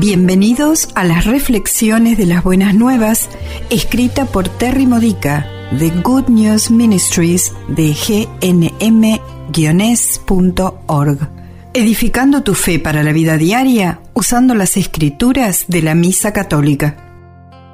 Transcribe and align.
Bienvenidos 0.00 0.90
a 0.94 1.02
las 1.02 1.24
reflexiones 1.24 2.16
de 2.16 2.26
las 2.26 2.44
buenas 2.44 2.72
nuevas, 2.72 3.28
escrita 3.68 4.26
por 4.26 4.48
Terry 4.48 4.86
Modica 4.86 5.44
de 5.72 5.90
Good 5.90 6.28
News 6.28 6.70
Ministries 6.70 7.52
de 7.66 7.96
gnm-org. 8.40 9.18
Edificando 11.74 12.44
tu 12.44 12.54
fe 12.54 12.78
para 12.78 13.02
la 13.02 13.10
vida 13.10 13.36
diaria 13.38 14.00
usando 14.14 14.54
las 14.54 14.76
escrituras 14.76 15.64
de 15.66 15.82
la 15.82 15.96
Misa 15.96 16.32
Católica. 16.32 16.94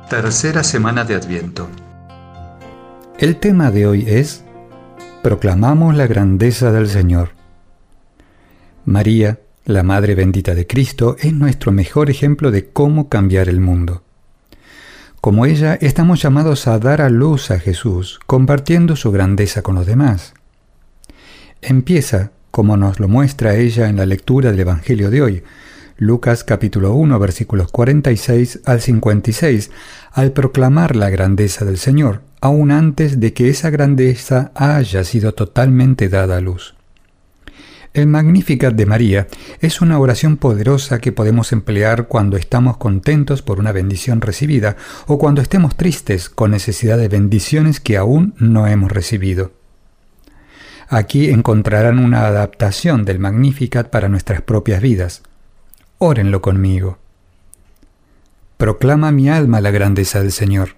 Tercera 0.08 0.64
semana 0.64 1.04
de 1.04 1.16
Adviento. 1.16 1.68
El 3.18 3.36
tema 3.36 3.70
de 3.70 3.86
hoy 3.86 4.06
es 4.08 4.42
Proclamamos 5.22 5.94
la 5.94 6.06
grandeza 6.06 6.72
del 6.72 6.88
Señor. 6.88 7.32
María, 8.86 9.40
la 9.64 9.82
Madre 9.82 10.14
bendita 10.14 10.54
de 10.54 10.66
Cristo, 10.66 11.16
es 11.18 11.32
nuestro 11.32 11.72
mejor 11.72 12.10
ejemplo 12.10 12.50
de 12.50 12.68
cómo 12.68 13.08
cambiar 13.08 13.48
el 13.48 13.60
mundo. 13.60 14.02
Como 15.22 15.46
ella, 15.46 15.74
estamos 15.80 16.20
llamados 16.20 16.66
a 16.66 16.78
dar 16.78 17.00
a 17.00 17.08
luz 17.08 17.50
a 17.50 17.58
Jesús, 17.58 18.20
compartiendo 18.26 18.94
su 18.94 19.10
grandeza 19.10 19.62
con 19.62 19.74
los 19.74 19.86
demás. 19.86 20.34
Empieza, 21.62 22.32
como 22.50 22.76
nos 22.76 23.00
lo 23.00 23.08
muestra 23.08 23.56
ella 23.56 23.88
en 23.88 23.96
la 23.96 24.04
lectura 24.04 24.50
del 24.50 24.60
Evangelio 24.60 25.10
de 25.10 25.22
hoy, 25.22 25.42
Lucas 25.96 26.44
capítulo 26.44 26.92
1 26.92 27.18
versículos 27.18 27.70
46 27.70 28.60
al 28.66 28.82
56, 28.82 29.70
al 30.12 30.32
proclamar 30.32 30.94
la 30.94 31.08
grandeza 31.08 31.64
del 31.64 31.78
Señor, 31.78 32.20
aún 32.42 32.70
antes 32.70 33.18
de 33.18 33.32
que 33.32 33.48
esa 33.48 33.70
grandeza 33.70 34.52
haya 34.54 35.04
sido 35.04 35.32
totalmente 35.32 36.10
dada 36.10 36.36
a 36.36 36.40
luz. 36.42 36.74
El 37.94 38.08
Magnificat 38.08 38.74
de 38.74 38.86
María 38.86 39.28
es 39.60 39.80
una 39.80 40.00
oración 40.00 40.36
poderosa 40.36 40.98
que 40.98 41.12
podemos 41.12 41.52
emplear 41.52 42.08
cuando 42.08 42.36
estamos 42.36 42.76
contentos 42.76 43.40
por 43.40 43.60
una 43.60 43.70
bendición 43.70 44.20
recibida 44.20 44.76
o 45.06 45.16
cuando 45.16 45.40
estemos 45.40 45.76
tristes 45.76 46.28
con 46.28 46.50
necesidad 46.50 46.98
de 46.98 47.06
bendiciones 47.06 47.78
que 47.78 47.96
aún 47.96 48.34
no 48.36 48.66
hemos 48.66 48.90
recibido. 48.90 49.52
Aquí 50.88 51.30
encontrarán 51.30 52.00
una 52.00 52.26
adaptación 52.26 53.04
del 53.04 53.20
Magnificat 53.20 53.90
para 53.90 54.08
nuestras 54.08 54.42
propias 54.42 54.82
vidas. 54.82 55.22
Órenlo 55.98 56.42
conmigo. 56.42 56.98
Proclama 58.56 59.12
mi 59.12 59.28
alma 59.28 59.60
la 59.60 59.70
grandeza 59.70 60.20
del 60.20 60.32
Señor. 60.32 60.70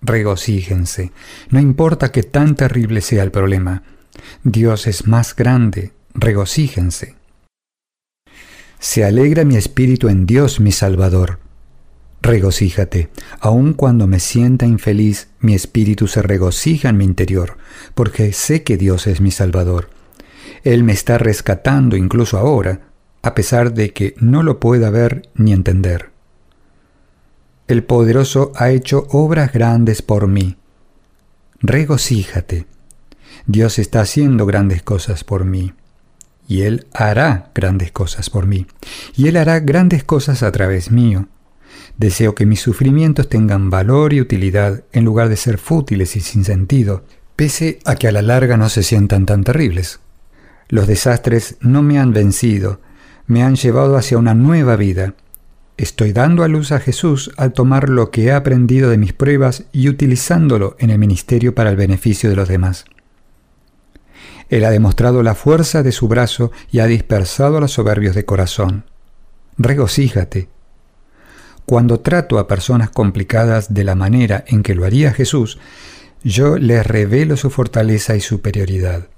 Regocíjense, 0.00 1.12
no 1.50 1.60
importa 1.60 2.10
que 2.10 2.22
tan 2.22 2.54
terrible 2.54 3.02
sea 3.02 3.22
el 3.22 3.30
problema, 3.30 3.82
Dios 4.42 4.86
es 4.86 5.06
más 5.06 5.34
grande, 5.36 5.92
regocíjense. 6.14 7.16
Se 8.78 9.04
alegra 9.04 9.44
mi 9.44 9.56
espíritu 9.56 10.08
en 10.08 10.26
Dios 10.26 10.60
mi 10.60 10.72
Salvador. 10.72 11.38
Regocíjate, 12.22 13.10
aun 13.40 13.72
cuando 13.72 14.06
me 14.06 14.20
sienta 14.20 14.66
infeliz, 14.66 15.28
mi 15.40 15.54
espíritu 15.54 16.06
se 16.06 16.22
regocija 16.22 16.90
en 16.90 16.98
mi 16.98 17.04
interior, 17.04 17.56
porque 17.94 18.32
sé 18.32 18.62
que 18.62 18.76
Dios 18.76 19.06
es 19.06 19.20
mi 19.20 19.30
Salvador. 19.30 19.90
Él 20.62 20.84
me 20.84 20.92
está 20.92 21.18
rescatando 21.18 21.96
incluso 21.96 22.38
ahora, 22.38 22.80
a 23.22 23.34
pesar 23.34 23.72
de 23.72 23.92
que 23.92 24.14
no 24.18 24.42
lo 24.42 24.60
pueda 24.60 24.90
ver 24.90 25.28
ni 25.34 25.52
entender. 25.52 26.10
El 27.68 27.84
poderoso 27.84 28.52
ha 28.56 28.70
hecho 28.70 29.06
obras 29.10 29.52
grandes 29.52 30.02
por 30.02 30.26
mí. 30.26 30.56
Regocíjate, 31.60 32.66
Dios 33.46 33.78
está 33.78 34.00
haciendo 34.00 34.44
grandes 34.44 34.82
cosas 34.82 35.24
por 35.24 35.44
mí. 35.44 35.72
Y 36.50 36.62
Él 36.62 36.88
hará 36.92 37.52
grandes 37.54 37.92
cosas 37.92 38.28
por 38.28 38.48
mí. 38.48 38.66
Y 39.16 39.28
Él 39.28 39.36
hará 39.36 39.60
grandes 39.60 40.02
cosas 40.02 40.42
a 40.42 40.50
través 40.50 40.90
mío. 40.90 41.28
Deseo 41.96 42.34
que 42.34 42.44
mis 42.44 42.60
sufrimientos 42.60 43.28
tengan 43.28 43.70
valor 43.70 44.12
y 44.12 44.20
utilidad 44.20 44.82
en 44.90 45.04
lugar 45.04 45.28
de 45.28 45.36
ser 45.36 45.58
fútiles 45.58 46.16
y 46.16 46.20
sin 46.20 46.44
sentido, 46.44 47.04
pese 47.36 47.78
a 47.84 47.94
que 47.94 48.08
a 48.08 48.12
la 48.12 48.20
larga 48.20 48.56
no 48.56 48.68
se 48.68 48.82
sientan 48.82 49.26
tan 49.26 49.44
terribles. 49.44 50.00
Los 50.68 50.88
desastres 50.88 51.56
no 51.60 51.82
me 51.82 52.00
han 52.00 52.12
vencido, 52.12 52.80
me 53.28 53.44
han 53.44 53.54
llevado 53.54 53.96
hacia 53.96 54.18
una 54.18 54.34
nueva 54.34 54.74
vida. 54.74 55.14
Estoy 55.76 56.12
dando 56.12 56.42
a 56.42 56.48
luz 56.48 56.72
a 56.72 56.80
Jesús 56.80 57.30
al 57.36 57.52
tomar 57.52 57.88
lo 57.88 58.10
que 58.10 58.24
he 58.24 58.32
aprendido 58.32 58.90
de 58.90 58.98
mis 58.98 59.12
pruebas 59.12 59.66
y 59.70 59.88
utilizándolo 59.88 60.74
en 60.80 60.90
el 60.90 60.98
ministerio 60.98 61.54
para 61.54 61.70
el 61.70 61.76
beneficio 61.76 62.28
de 62.28 62.34
los 62.34 62.48
demás. 62.48 62.86
Él 64.50 64.64
ha 64.64 64.70
demostrado 64.70 65.22
la 65.22 65.34
fuerza 65.34 65.82
de 65.82 65.92
su 65.92 66.08
brazo 66.08 66.50
y 66.70 66.80
ha 66.80 66.86
dispersado 66.86 67.56
a 67.56 67.60
los 67.60 67.72
soberbios 67.72 68.14
de 68.14 68.24
corazón. 68.24 68.84
Regocíjate. 69.56 70.48
Cuando 71.64 72.00
trato 72.00 72.38
a 72.38 72.48
personas 72.48 72.90
complicadas 72.90 73.72
de 73.72 73.84
la 73.84 73.94
manera 73.94 74.44
en 74.48 74.64
que 74.64 74.74
lo 74.74 74.84
haría 74.84 75.12
Jesús, 75.12 75.58
yo 76.24 76.58
les 76.58 76.84
revelo 76.84 77.36
su 77.36 77.48
fortaleza 77.48 78.16
y 78.16 78.20
superioridad. 78.20 79.08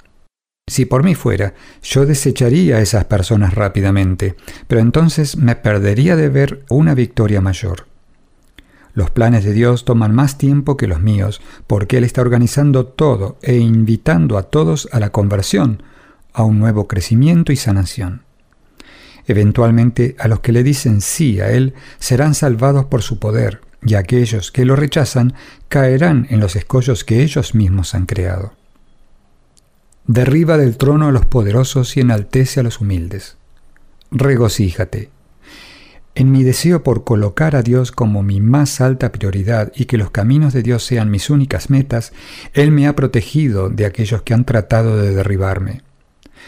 Si 0.69 0.85
por 0.85 1.03
mí 1.03 1.15
fuera, 1.15 1.55
yo 1.83 2.05
desecharía 2.05 2.77
a 2.77 2.81
esas 2.81 3.07
personas 3.07 3.55
rápidamente, 3.55 4.37
pero 4.69 4.81
entonces 4.81 5.37
me 5.37 5.57
perdería 5.57 6.15
de 6.15 6.29
ver 6.29 6.65
una 6.69 6.95
victoria 6.95 7.41
mayor. 7.41 7.92
Los 8.95 9.11
planes 9.11 9.45
de 9.45 9.53
Dios 9.53 9.85
toman 9.85 10.15
más 10.15 10.37
tiempo 10.37 10.77
que 10.77 10.87
los 10.87 11.01
míos, 11.01 11.41
porque 11.67 11.99
Él 11.99 12.05
está 12.05 12.21
organizando 12.21 12.87
todo 12.87 13.39
e 13.43 13.57
invitando 13.57 14.37
a 14.37 14.45
todos 14.45 14.89
a 14.93 15.01
la 15.01 15.11
conversión, 15.11 15.83
a 16.33 16.45
un 16.45 16.59
nuevo 16.59 16.89
crecimiento 16.89 17.53
y 17.53 17.57
sanación. 17.57 18.23
Eventualmente 19.27 20.17
a 20.19 20.29
los 20.29 20.41
que 20.41 20.53
le 20.53 20.63
dicen 20.63 21.01
sí 21.01 21.41
a 21.41 21.51
Él 21.51 21.75
serán 21.99 22.35
salvados 22.35 22.87
por 22.87 23.03
su 23.03 23.19
poder, 23.19 23.61
y 23.85 23.95
aquellos 23.95 24.53
que 24.53 24.65
lo 24.65 24.77
rechazan 24.77 25.35
caerán 25.69 26.27
en 26.31 26.41
los 26.41 26.55
escollos 26.55 27.05
que 27.05 27.23
ellos 27.23 27.55
mismos 27.55 27.95
han 27.95 28.07
creado. 28.07 28.53
Derriba 30.07 30.57
del 30.57 30.77
trono 30.77 31.09
a 31.09 31.13
los 31.13 31.27
poderosos 31.27 31.97
y 31.97 32.01
enaltece 32.01 32.61
a 32.61 32.63
los 32.63 32.81
humildes. 32.81 33.37
Regocíjate, 34.11 35.11
en 36.15 36.31
mi 36.31 36.43
deseo 36.43 36.83
por 36.83 37.05
colocar 37.05 37.57
a 37.57 37.63
Dios 37.63 37.91
como 37.91 38.23
mi 38.23 38.41
más 38.41 38.81
alta 38.81 39.13
prioridad 39.13 39.73
y 39.75 39.87
que 39.87 39.97
los 39.97 40.11
caminos 40.11 40.53
de 40.53 40.63
Dios 40.63 40.85
sean 40.85 41.11
mis 41.11 41.31
únicas 41.31 41.71
metas, 41.71 42.13
Él 42.53 42.71
me 42.71 42.87
ha 42.87 42.95
protegido 42.95 43.71
de 43.71 43.87
aquellos 43.87 44.23
que 44.23 44.35
han 44.35 44.45
tratado 44.45 44.99
de 44.99 45.15
derribarme. 45.15 45.83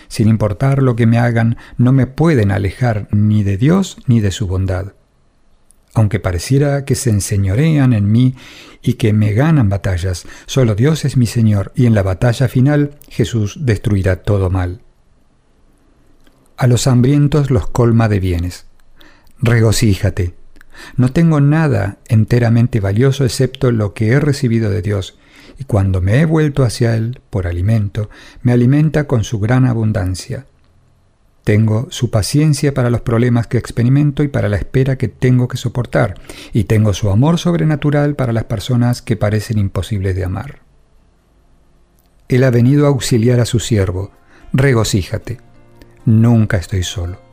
Sin 0.08 0.28
importar 0.28 0.82
lo 0.82 0.96
que 0.96 1.06
me 1.06 1.18
hagan, 1.18 1.56
no 1.78 1.92
me 1.92 2.06
pueden 2.06 2.50
alejar 2.50 3.08
ni 3.10 3.42
de 3.42 3.56
Dios 3.56 3.96
ni 4.06 4.20
de 4.20 4.32
su 4.32 4.46
bondad. 4.46 4.92
Aunque 5.94 6.20
pareciera 6.20 6.84
que 6.84 6.96
se 6.96 7.10
enseñorean 7.10 7.92
en 7.92 8.10
mí 8.10 8.34
y 8.82 8.94
que 8.94 9.12
me 9.12 9.32
ganan 9.32 9.68
batallas, 9.68 10.26
solo 10.44 10.74
Dios 10.74 11.04
es 11.04 11.16
mi 11.16 11.26
Señor 11.26 11.72
y 11.74 11.86
en 11.86 11.94
la 11.94 12.02
batalla 12.02 12.48
final 12.48 12.96
Jesús 13.08 13.58
destruirá 13.60 14.16
todo 14.16 14.50
mal. 14.50 14.82
A 16.56 16.66
los 16.66 16.86
hambrientos 16.86 17.50
los 17.50 17.68
colma 17.68 18.08
de 18.08 18.20
bienes 18.20 18.66
regocíjate. 19.44 20.34
No 20.96 21.12
tengo 21.12 21.40
nada 21.40 21.98
enteramente 22.08 22.80
valioso 22.80 23.24
excepto 23.24 23.70
lo 23.70 23.94
que 23.94 24.08
he 24.08 24.20
recibido 24.20 24.70
de 24.70 24.82
Dios, 24.82 25.18
y 25.58 25.64
cuando 25.64 26.00
me 26.00 26.20
he 26.20 26.24
vuelto 26.24 26.64
hacia 26.64 26.96
Él 26.96 27.20
por 27.30 27.46
alimento, 27.46 28.10
me 28.42 28.52
alimenta 28.52 29.06
con 29.06 29.22
su 29.22 29.38
gran 29.38 29.66
abundancia. 29.66 30.46
Tengo 31.44 31.86
su 31.90 32.10
paciencia 32.10 32.72
para 32.72 32.90
los 32.90 33.02
problemas 33.02 33.46
que 33.46 33.58
experimento 33.58 34.22
y 34.22 34.28
para 34.28 34.48
la 34.48 34.56
espera 34.56 34.96
que 34.96 35.08
tengo 35.08 35.46
que 35.46 35.58
soportar, 35.58 36.14
y 36.52 36.64
tengo 36.64 36.94
su 36.94 37.10
amor 37.10 37.38
sobrenatural 37.38 38.16
para 38.16 38.32
las 38.32 38.44
personas 38.44 39.02
que 39.02 39.16
parecen 39.16 39.58
imposibles 39.58 40.16
de 40.16 40.24
amar. 40.24 40.60
Él 42.28 42.42
ha 42.44 42.50
venido 42.50 42.86
a 42.86 42.88
auxiliar 42.88 43.38
a 43.40 43.44
su 43.44 43.60
siervo. 43.60 44.10
Regocíjate. 44.52 45.38
Nunca 46.06 46.56
estoy 46.56 46.82
solo. 46.82 47.23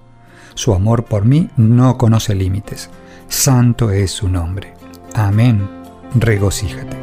Su 0.54 0.74
amor 0.74 1.06
por 1.06 1.26
mí 1.26 1.50
no 1.58 1.98
conoce 1.98 2.36
límites. 2.36 2.90
Santo 3.28 3.92
es 3.92 4.12
su 4.12 4.28
nombre. 4.28 4.74
Amén. 5.14 5.68
Regocíjate. 6.16 6.98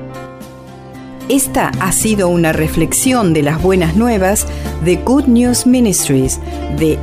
Esta 1.28 1.70
ha 1.80 1.92
sido 1.92 2.28
una 2.28 2.52
reflexión 2.52 3.34
de 3.34 3.42
las 3.42 3.62
buenas 3.62 3.96
nuevas 3.96 4.46
de 4.84 4.96
Good 4.96 5.24
News 5.24 5.66
Ministries 5.66 6.40
de 6.78 6.98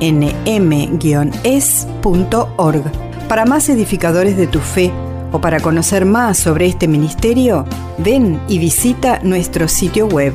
gnm-es.org. 0.00 0.92
Para 3.28 3.46
más 3.46 3.68
edificadores 3.70 4.36
de 4.36 4.46
tu 4.46 4.58
fe 4.58 4.92
o 5.32 5.40
para 5.40 5.60
conocer 5.60 6.04
más 6.04 6.36
sobre 6.38 6.66
este 6.66 6.86
ministerio, 6.86 7.64
ven 7.96 8.38
y 8.46 8.58
visita 8.58 9.20
nuestro 9.22 9.68
sitio 9.68 10.06
web 10.06 10.34